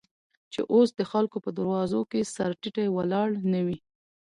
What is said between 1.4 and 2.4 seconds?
په دروازو، کې